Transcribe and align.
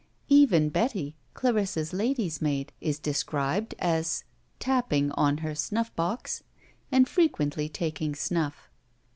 Even 0.29 0.69
Betty, 0.69 1.15
Clarissa's 1.35 1.93
lady's 1.93 2.41
maid, 2.41 2.73
is 2.81 2.97
described 2.97 3.75
as 3.77 4.23
"tapping 4.59 5.11
on 5.11 5.37
her 5.45 5.53
snuff 5.53 5.95
box," 5.95 6.41
and 6.91 7.07
frequently 7.07 7.69
taking 7.69 8.15
snuff. 8.15 8.71